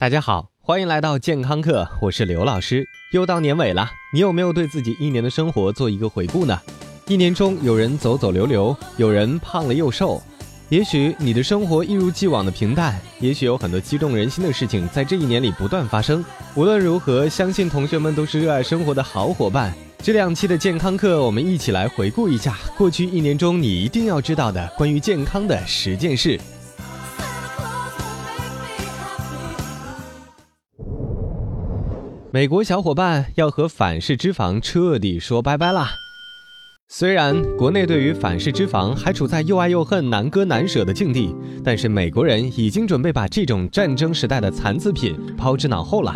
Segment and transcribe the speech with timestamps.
[0.00, 2.86] 大家好，欢迎来到健康课，我是刘老师。
[3.10, 6.56] 又到年尾了，你有没有对自己一年的生活做一个回顾呢？
[7.08, 10.22] 一年中，有人走走留留，有人胖了又瘦。
[10.68, 16.24] 也许你的生活一如既往的平淡，也许有很多激动人心的事情在这一年里不断发生。
[16.54, 19.74] 无论如何，相信同学们都是热爱生活的好伙伴。
[20.00, 26.38] 这两期的健康课，我们一起来回顾一下过去一年中你一定要知道的关于健康的十件事。
[32.30, 35.92] 美国小伙伴要和反式脂肪彻底说拜拜啦！
[36.86, 46.12] 虽然国内对于反式脂肪还处在又爱又恨、难割难舍的境地，但是美国人已经准备把这种战争时代的残次品抛之脑后了。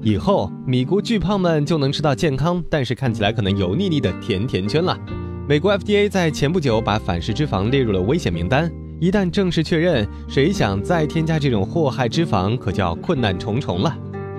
[0.00, 4.98] 以后米国巨胖们就能吃到健康，但是看起来可能油腻腻的甜甜圈了。
[5.46, 13.94] 美国 FDA 在前不久把反式脂肪列入了危险名单，一旦正式确认，谁想再添加这种祸害脂肪，可叫困难重重了。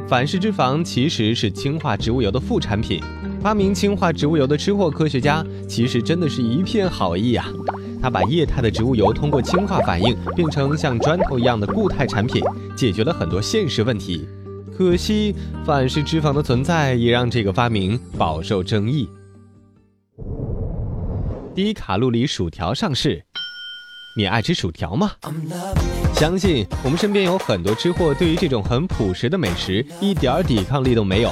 [0.07, 3.01] 反式脂肪其实是氢化植物油的副产品。
[3.41, 7.45] 发明氢化植物油的吃货科学家其实真的是一片好意啊！
[8.01, 12.41] 他把液态的植物油通过氢化反应变成像砖头一样的固态产品，
[12.75, 14.27] 解决了很多现实问题。
[14.77, 19.09] 可惜反式脂肪的存在也让这个发明饱受争议。
[21.53, 23.23] 低卡路里薯条上市。
[24.15, 25.11] 你爱吃薯条吗？
[26.13, 31.31] 相信我们身边有很多吃货，对于这种很朴实的美食一点抵抗力都没有。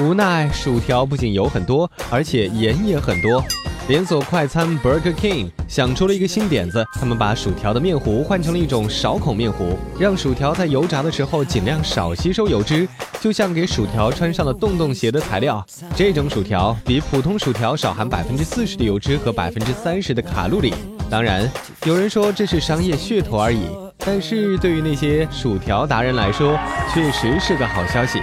[0.00, 3.42] 无奈薯条不仅油很多，而且盐也很多。
[3.88, 12.88] 连锁快餐 Burger King 想出了一个新点子，他们把薯条的面糊换成了一种少孔面糊，让薯条在油炸的时候尽量少吸收油脂，
[13.20, 15.64] 就像给薯条穿上了洞洞鞋的材料。
[15.94, 20.74] 这种薯条比普通薯条少含百分之四十的油脂和百分之三十的卡路里。
[21.08, 21.50] 当然，
[21.84, 23.68] 有人说这是商业噱头而已，
[23.98, 26.58] 但是对于那些薯条达人来说，
[26.92, 28.20] 确实是个好消息。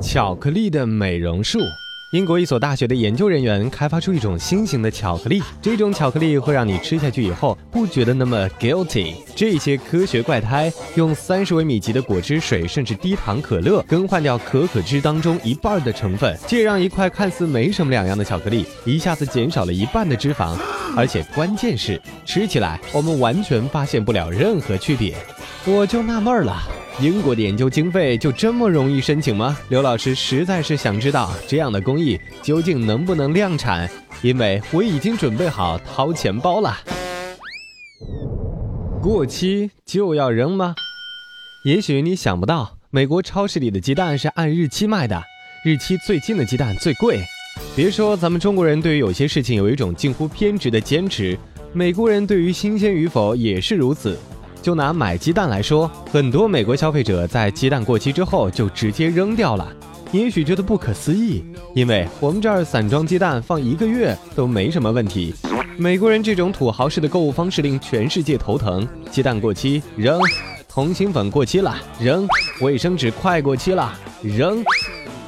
[0.00, 1.60] 巧克力的美容术。
[2.12, 9.14] 英国一所大学的研究人员开发出一种新型的巧克力，这种巧克力会让你吃下去以后不觉得那么 guilty。
[9.34, 20.56] 这些科学怪胎用三十微米级的果汁水，甚至低糖可乐，更换掉可可脂当中一半的成分，这让一块看似没什么两样的巧克力一下子减少了一半的脂肪，
[20.96, 25.16] 而且关键是吃起来我们完全发现不了任何区别。
[25.66, 26.62] 我就纳闷了。
[27.00, 29.58] 英国的研究经费就这么容易申请吗？
[29.68, 33.90] 刘老师实在是想知道这样的工艺究竟能不能量产，
[34.22, 36.76] 因为我已经准备好掏钱包了。
[39.02, 40.76] 过期就要扔吗？
[41.64, 45.20] 也许你想不到，美国超市里的鸡蛋是按日期卖的，
[45.64, 47.24] 日期最近的鸡蛋最贵。
[47.76, 51.36] 别说咱们中国人对于有些事情有一种近乎偏执的坚持，
[51.72, 54.16] 美国人对于新鲜与否也是如此。
[54.62, 59.68] 就拿买鸡蛋来说，很多美国消费者在鸡蛋过期之后就直接扔掉了。
[60.12, 65.34] 也许觉得不可思议，因为我们这儿散装鸡蛋放一个月都没什么问题。
[65.76, 68.86] 美国人这种土豪式的购物方式令全世界头疼。
[69.10, 70.20] 鸡蛋过期扔，
[70.68, 72.24] 通心粉过期了扔，
[72.60, 73.92] 卫生纸快过期了
[74.22, 74.64] 扔，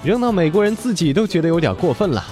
[0.05, 2.25] 扔到美国人自己都觉得有点过分了。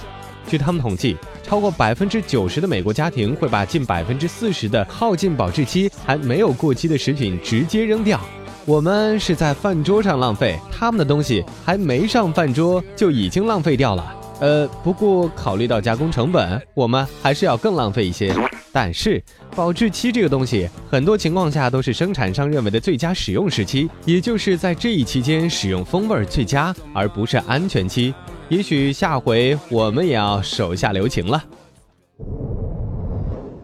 [0.47, 1.17] 据他们统计。
[1.43, 8.19] 超过百分之九十的美国家庭会把近百分之四十的耗尽保质期还没有过期的食品直接扔掉。
[8.65, 14.15] 我们是在饭桌上浪费，他们的东西还没上饭桌就已经浪费掉了。
[14.39, 18.35] 呃，不过考虑到加工成本，我们还是要更浪费一些。
[18.73, 19.23] 但是
[19.55, 28.13] 保质期这个东西，很多情况下都是生产商认为的最佳使用时期，也就是在这一期间使用风味最佳，而不是安全期。
[28.49, 31.43] 也许下回我们也要手下留情了。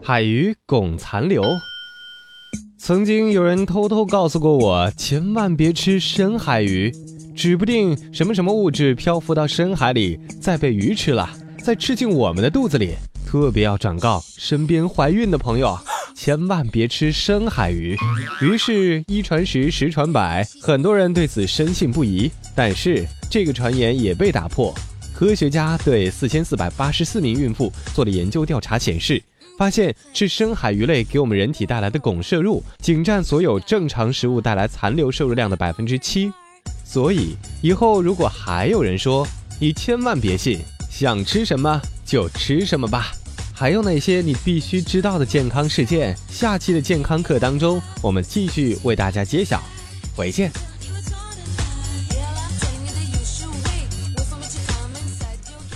[0.02, 1.44] 海鱼汞残留，
[2.80, 6.91] 曾经有人偷偷告诉过我，千万别吃深海鱼，
[7.36, 11.30] 指不定什么什么物质漂浮到深海里，再被鱼吃了，
[11.64, 12.96] 再吃进我们的肚子里。
[13.24, 15.78] 特别要转告身边怀孕的朋友，
[16.16, 17.96] 千万别吃深海鱼。
[18.41, 22.30] 于是，一传十，十传百，很多人对此深信不疑。
[22.55, 24.75] 但是，这个传言也被打破。
[25.16, 29.23] 科学家对四千四百八十四名孕妇做了研究调查，显示，
[29.57, 36.29] 发现吃深海鱼类给我们人体带来的汞摄入，仅占所有正常食物带来残留摄入量的百分之七。
[36.83, 39.25] 所以，以后如果还有人说，
[39.59, 43.13] 你千万别信，想吃什么就吃什么吧。
[43.53, 46.17] 还有哪些你必须知道的健康事件？
[46.28, 49.63] 下期的健康课当中，我们继续为大家揭晓。
[50.17, 50.51] 回见。